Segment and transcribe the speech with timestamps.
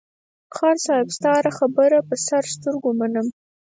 [0.55, 3.27] خان صاحب ستا هره خبره په سر سترگو منم.